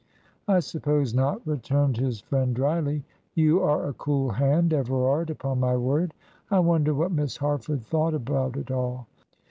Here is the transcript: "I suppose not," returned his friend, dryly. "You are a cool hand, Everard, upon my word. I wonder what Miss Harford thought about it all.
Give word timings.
"I 0.47 0.61
suppose 0.61 1.13
not," 1.13 1.45
returned 1.45 1.97
his 1.97 2.21
friend, 2.21 2.55
dryly. 2.55 3.03
"You 3.35 3.61
are 3.61 3.85
a 3.87 3.93
cool 3.93 4.31
hand, 4.31 4.73
Everard, 4.73 5.29
upon 5.29 5.59
my 5.59 5.77
word. 5.77 6.15
I 6.49 6.57
wonder 6.57 6.95
what 6.95 7.11
Miss 7.11 7.37
Harford 7.37 7.83
thought 7.83 8.15
about 8.15 8.57
it 8.57 8.71
all. 8.71 9.05